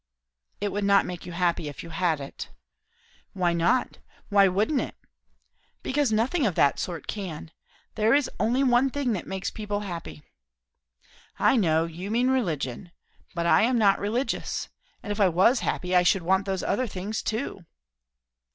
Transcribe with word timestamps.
"It 0.59 0.71
would 0.71 0.83
not 0.83 1.05
make 1.05 1.27
you 1.27 1.31
happy, 1.31 1.67
if 1.69 1.83
you 1.83 1.91
had 1.91 2.19
it." 2.19 2.49
"Why 3.33 3.53
not? 3.53 3.99
Why 4.29 4.47
wouldn't 4.47 4.81
it?" 4.81 4.95
"Because 5.83 6.11
nothing 6.11 6.43
of 6.47 6.55
that 6.55 6.79
sort 6.79 7.05
can. 7.05 7.51
There 7.93 8.15
is 8.15 8.27
only 8.39 8.63
one 8.63 8.89
thing 8.89 9.13
that 9.13 9.27
makes 9.27 9.51
people 9.51 9.81
happy." 9.81 10.23
"I 11.37 11.55
know; 11.55 11.85
you 11.85 12.09
mean 12.09 12.31
religion. 12.31 12.91
But 13.35 13.45
I 13.45 13.61
am 13.61 13.77
not 13.77 13.99
religious. 13.99 14.69
And 15.03 15.11
if 15.11 15.21
I 15.21 15.29
was 15.29 15.59
happy, 15.59 15.89
mother, 15.89 15.99
I 15.99 16.03
should 16.03 16.23
want 16.23 16.47
those 16.47 16.63
other 16.63 16.87
things 16.87 17.21
too." 17.21 17.63